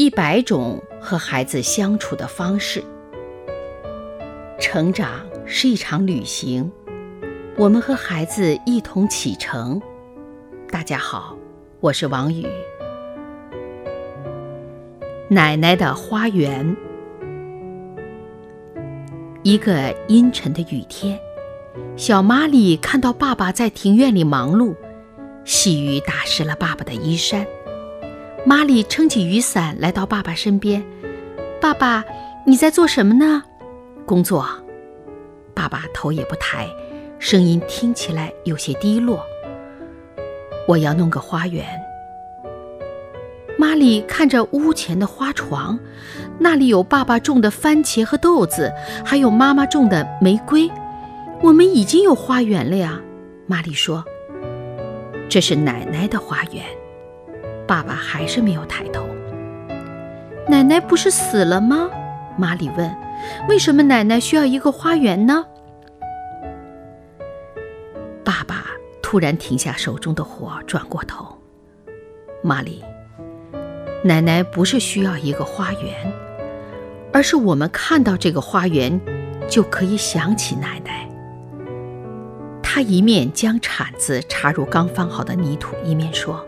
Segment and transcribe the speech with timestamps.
[0.00, 2.82] 一百种和孩子相处的方式。
[4.58, 6.72] 成长是一场旅行，
[7.58, 9.78] 我们和孩子一同启程。
[10.70, 11.36] 大家好，
[11.80, 12.46] 我是王宇。
[15.28, 16.74] 奶奶的花园。
[19.42, 21.20] 一个阴沉的雨天，
[21.94, 24.74] 小玛丽看到爸爸在庭院里忙碌，
[25.44, 27.46] 细雨打湿了爸爸的衣衫。
[28.44, 30.82] 玛丽撑起雨伞来到爸爸身边
[31.60, 32.02] ：“爸爸，
[32.46, 33.42] 你在做什么呢
[34.06, 34.48] ？”“工作。”
[35.54, 36.66] 爸爸头也不抬，
[37.18, 39.22] 声音听起来有些低落。
[40.66, 41.66] “我要弄个花园。”
[43.58, 45.78] 玛丽看着屋前的花床，
[46.38, 48.72] 那里有爸爸种的番茄和豆子，
[49.04, 50.70] 还有妈妈种的玫瑰。
[51.42, 52.98] 我们已经有花园了呀，
[53.46, 54.02] 玛丽说。
[55.28, 56.64] 这是奶奶的花园。
[57.70, 59.06] 爸爸还是没有抬头。
[60.48, 61.88] 奶奶不是死了吗？
[62.36, 62.92] 玛丽问。
[63.48, 65.46] 为什么奶奶需要一个花园呢？
[68.24, 68.66] 爸爸
[69.00, 71.38] 突然停下手中的活，转过头。
[72.42, 72.82] 玛丽。
[74.02, 76.12] 奶奶不是需要一个花园，
[77.12, 79.00] 而是我们看到这个花园，
[79.48, 81.08] 就可以想起奶奶。
[82.64, 86.44] 他一面将铲子插入刚翻好的泥土，一面说：“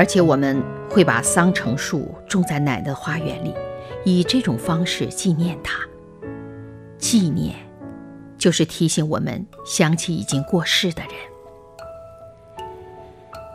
[0.00, 3.54] 而且我们会把桑城树种在奶奶的花园里，
[4.02, 5.78] 以这种方式纪念她。
[6.96, 7.54] 纪念，
[8.38, 11.12] 就是提醒我们想起已经过世的人。”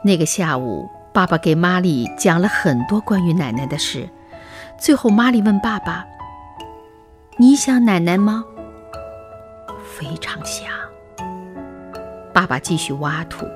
[0.05, 0.87] 那个下午。
[1.11, 4.09] 爸爸给玛丽讲了很多关于奶奶的事，
[4.77, 6.05] 最后玛丽问爸爸
[7.39, 8.43] ：“你想奶奶吗
[9.97, 10.67] ？”“非常想。”
[12.33, 13.47] 爸爸继续挖土。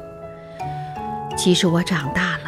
[1.36, 2.39] 其实我长大了，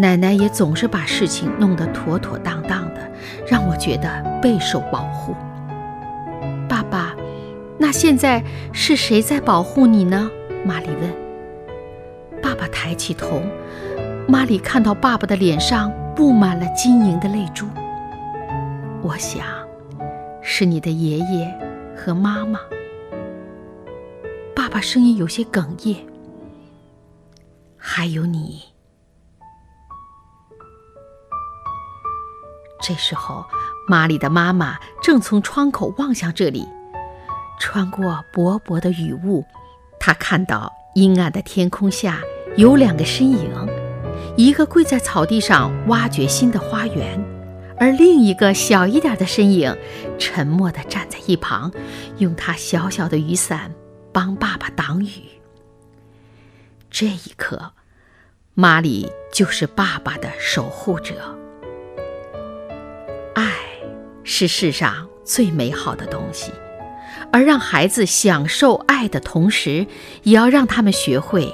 [0.00, 3.12] 奶奶也总是把事情弄得妥妥当当的，
[3.46, 5.36] 让我觉得备受保护。
[6.66, 7.14] 爸爸，
[7.76, 10.30] 那现在是谁在保护你呢？
[10.64, 12.40] 玛丽问。
[12.42, 13.42] 爸爸抬起头。
[14.26, 17.66] 玛丽看到爸爸的脸上布满了晶莹的泪珠。
[19.02, 19.44] 我想，
[20.40, 21.54] 是你的爷爷
[21.94, 22.58] 和妈妈。
[24.56, 25.94] 爸爸声音有些哽咽。
[27.76, 28.62] 还有你。
[32.90, 33.46] 这时候，
[33.86, 36.66] 玛丽的妈妈正从窗口望向这里，
[37.60, 39.46] 穿过薄薄的雨雾，
[40.00, 42.18] 她看到阴暗的天空下
[42.56, 43.48] 有两个身影。
[44.36, 47.24] 一个跪在草地上挖掘新的花园，
[47.78, 49.72] 而另一个小一点的身影，
[50.18, 51.70] 沉默地站在一旁，
[52.18, 53.72] 用他小小的雨伞
[54.12, 55.40] 帮爸爸挡雨。
[56.90, 57.70] 这一刻，
[58.54, 61.36] 玛丽就是爸爸的守护者。
[64.32, 66.52] 是世上最美好的东西，
[67.32, 69.88] 而让孩子享受爱的同时，
[70.22, 71.52] 也要让他们学会